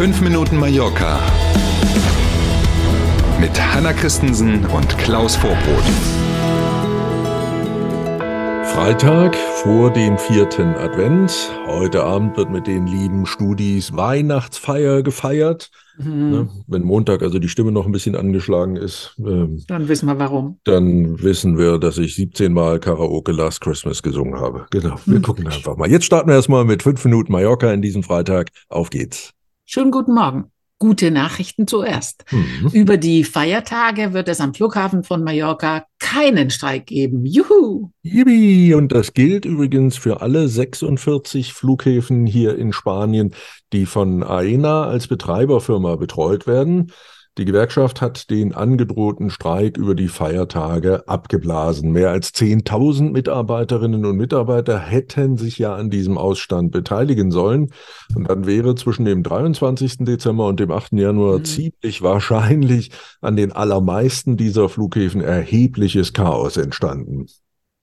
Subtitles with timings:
[0.00, 1.20] 5 Minuten Mallorca
[3.38, 5.84] mit Hanna Christensen und Klaus Vorbrot.
[8.72, 11.52] Freitag vor dem vierten Advent.
[11.66, 15.70] Heute Abend wird mit den lieben Studis Weihnachtsfeier gefeiert.
[15.98, 16.30] Mhm.
[16.30, 16.48] Ne?
[16.66, 20.60] Wenn Montag also die Stimme noch ein bisschen angeschlagen ist, ähm, Dann wissen wir warum.
[20.64, 24.64] dann wissen wir, dass ich 17 Mal Karaoke Last Christmas gesungen habe.
[24.70, 25.90] Genau, wir gucken einfach mal.
[25.90, 28.48] Jetzt starten wir erstmal mit 5 Minuten Mallorca in diesem Freitag.
[28.70, 29.34] Auf geht's.
[29.72, 30.50] Schönen guten Morgen.
[30.80, 32.24] Gute Nachrichten zuerst.
[32.32, 32.70] Mhm.
[32.72, 37.24] Über die Feiertage wird es am Flughafen von Mallorca keinen Streik geben.
[37.24, 37.90] Juhu!
[38.02, 38.74] Yippie!
[38.74, 43.32] Und das gilt übrigens für alle 46 Flughäfen hier in Spanien,
[43.72, 46.90] die von AENA als Betreiberfirma betreut werden.
[47.38, 51.92] Die Gewerkschaft hat den angedrohten Streik über die Feiertage abgeblasen.
[51.92, 57.72] Mehr als 10.000 Mitarbeiterinnen und Mitarbeiter hätten sich ja an diesem Ausstand beteiligen sollen.
[58.14, 59.98] Und dann wäre zwischen dem 23.
[60.00, 60.98] Dezember und dem 8.
[60.98, 61.44] Januar Mhm.
[61.44, 67.26] ziemlich wahrscheinlich an den allermeisten dieser Flughäfen erhebliches Chaos entstanden.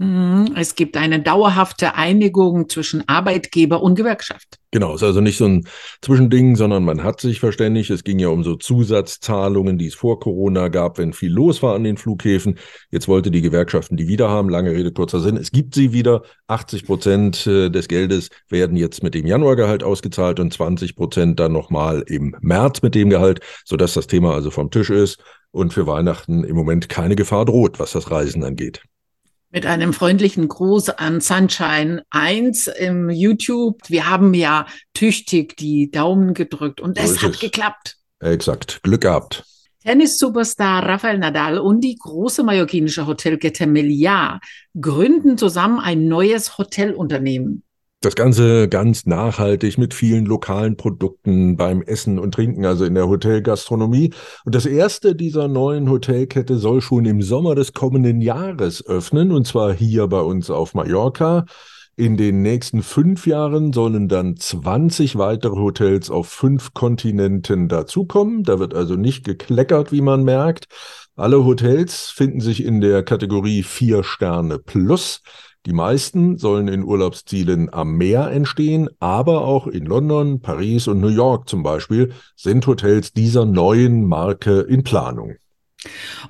[0.00, 0.54] Mhm.
[0.56, 4.56] Es gibt eine dauerhafte Einigung zwischen Arbeitgeber und Gewerkschaft.
[4.70, 5.66] Genau, ist also nicht so ein
[6.00, 7.90] Zwischending, sondern man hat sich verständigt.
[7.90, 11.74] Es ging ja um so Zusatzzahlungen, die es vor Corona gab, wenn viel los war
[11.74, 12.58] an den Flughäfen.
[12.90, 14.48] Jetzt wollte die Gewerkschaften die wieder haben.
[14.48, 15.36] Lange Rede, kurzer Sinn.
[15.36, 16.22] Es gibt sie wieder.
[16.46, 21.52] 80 Prozent äh, des Geldes werden jetzt mit dem Januargehalt ausgezahlt und 20 Prozent dann
[21.52, 25.86] nochmal im März mit dem Gehalt, sodass das Thema also vom Tisch ist und für
[25.86, 28.80] Weihnachten im Moment keine Gefahr droht, was das Reisen angeht.
[29.52, 33.80] Mit einem freundlichen Gruß an Sunshine 1 im YouTube.
[33.88, 37.40] Wir haben ja tüchtig die Daumen gedrückt und es hat es.
[37.40, 37.96] geklappt.
[38.20, 38.80] Exakt.
[38.84, 39.44] Glück gehabt.
[39.82, 44.38] Tennis-Superstar Rafael Nadal und die große mallorquinische Hotelkette Meliá
[44.80, 47.64] gründen zusammen ein neues Hotelunternehmen.
[48.02, 53.08] Das Ganze ganz nachhaltig mit vielen lokalen Produkten beim Essen und Trinken, also in der
[53.08, 54.14] Hotelgastronomie.
[54.46, 59.46] Und das erste dieser neuen Hotelkette soll schon im Sommer des kommenden Jahres öffnen, und
[59.46, 61.44] zwar hier bei uns auf Mallorca.
[61.94, 68.44] In den nächsten fünf Jahren sollen dann 20 weitere Hotels auf fünf Kontinenten dazukommen.
[68.44, 70.68] Da wird also nicht gekleckert, wie man merkt.
[71.16, 75.20] Alle Hotels finden sich in der Kategorie vier Sterne plus.
[75.66, 81.08] Die meisten sollen in Urlaubszielen am Meer entstehen, aber auch in London, Paris und New
[81.08, 85.34] York zum Beispiel sind Hotels dieser neuen Marke in Planung.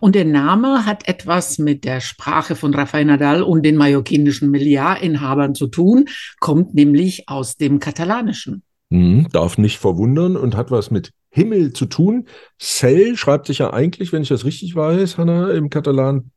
[0.00, 5.54] Und der Name hat etwas mit der Sprache von Rafael Nadal und den mallorquinischen Meliá-Inhabern
[5.54, 6.06] zu tun,
[6.40, 8.64] kommt nämlich aus dem Katalanischen.
[8.90, 12.26] Hm, darf nicht verwundern und hat was mit Himmel zu tun.
[12.58, 16.32] Cell schreibt sich ja eigentlich, wenn ich das richtig weiß, Hanna, im Katalan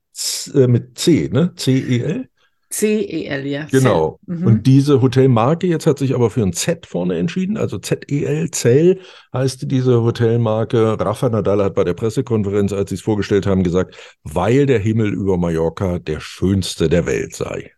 [0.53, 1.53] äh, mit C, ne?
[1.56, 2.30] C-E-L?
[2.73, 3.67] C-E-L, ja.
[3.69, 4.19] Genau.
[4.25, 4.47] Mhm.
[4.47, 9.00] Und diese Hotelmarke jetzt hat sich aber für ein Z vorne entschieden, also Z-E-L, Zell
[9.31, 11.00] heißt diese Hotelmarke.
[11.00, 15.13] Rafa Nadal hat bei der Pressekonferenz, als sie es vorgestellt haben, gesagt, weil der Himmel
[15.13, 17.72] über Mallorca der schönste der Welt sei.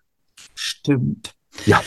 [0.53, 1.35] Stimmt.
[1.66, 1.83] Ja.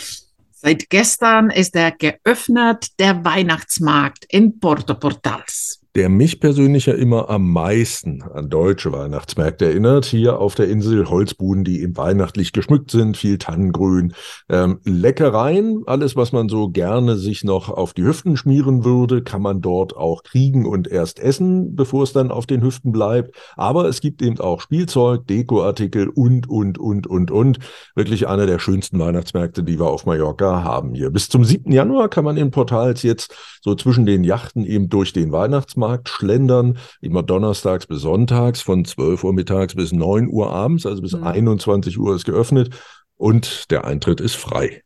[0.50, 5.77] Seit gestern ist er geöffnet, der Weihnachtsmarkt in Porto Portals.
[5.98, 10.04] Der mich persönlich ja immer am meisten an deutsche Weihnachtsmärkte erinnert.
[10.04, 14.14] Hier auf der Insel Holzbuden, die eben weihnachtlich geschmückt sind, viel Tannengrün,
[14.48, 19.42] ähm, Leckereien, alles, was man so gerne sich noch auf die Hüften schmieren würde, kann
[19.42, 23.34] man dort auch kriegen und erst essen, bevor es dann auf den Hüften bleibt.
[23.56, 27.58] Aber es gibt eben auch Spielzeug, Dekoartikel und, und, und, und, und.
[27.96, 31.10] Wirklich einer der schönsten Weihnachtsmärkte, die wir auf Mallorca haben hier.
[31.10, 31.72] Bis zum 7.
[31.72, 36.78] Januar kann man in Portals jetzt so zwischen den Yachten eben durch den Weihnachtsmarkt schlendern,
[37.00, 41.24] immer donnerstags bis sonntags von 12 Uhr mittags bis 9 Uhr abends, also bis Mhm.
[41.24, 42.70] 21 Uhr ist geöffnet
[43.16, 44.82] und der Eintritt ist frei.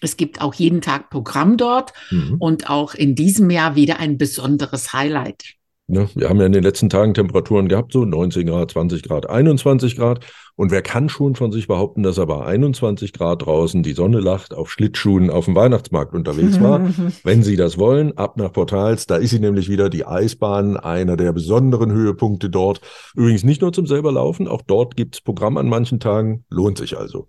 [0.00, 2.36] Es gibt auch jeden Tag Programm dort Mhm.
[2.38, 5.54] und auch in diesem Jahr wieder ein besonderes Highlight.
[5.88, 9.28] Ne, wir haben ja in den letzten Tagen Temperaturen gehabt, so 19 Grad, 20 Grad,
[9.28, 10.24] 21 Grad.
[10.54, 14.20] Und wer kann schon von sich behaupten, dass er bei 21 Grad draußen die Sonne
[14.20, 16.88] lacht, auf Schlittschuhen auf dem Weihnachtsmarkt unterwegs war?
[17.24, 21.16] Wenn Sie das wollen, ab nach Portals, da ist sie nämlich wieder, die Eisbahn, einer
[21.16, 22.80] der besonderen Höhepunkte dort.
[23.16, 26.96] Übrigens nicht nur zum selber Laufen, auch dort gibt's Programm an manchen Tagen, lohnt sich
[26.96, 27.28] also.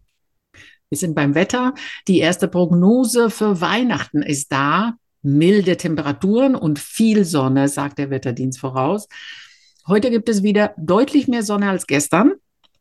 [0.89, 1.73] Wir sind beim Wetter.
[2.07, 4.93] Die erste Prognose für Weihnachten ist da.
[5.23, 9.07] Milde Temperaturen und viel Sonne, sagt der Wetterdienst voraus.
[9.87, 12.33] Heute gibt es wieder deutlich mehr Sonne als gestern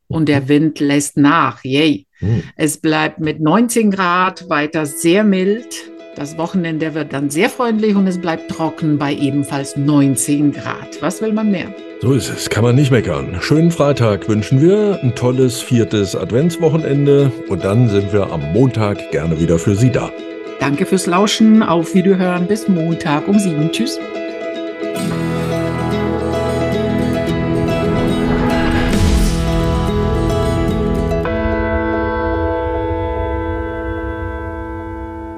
[0.08, 1.64] und der Wind lässt nach.
[1.64, 2.06] Yay.
[2.18, 2.42] Hm.
[2.56, 5.90] Es bleibt mit 19 Grad weiter sehr mild.
[6.14, 11.00] Das Wochenende wird dann sehr freundlich und es bleibt trocken bei ebenfalls 19 Grad.
[11.00, 11.74] Was will man mehr?
[12.02, 13.38] So ist es, kann man nicht meckern.
[13.40, 19.40] Schönen Freitag wünschen wir, ein tolles viertes Adventswochenende und dann sind wir am Montag gerne
[19.40, 20.12] wieder für Sie da.
[20.62, 21.64] Danke fürs Lauschen.
[21.64, 23.72] Auf Wiederhören bis Montag um sieben.
[23.72, 23.98] Tschüss.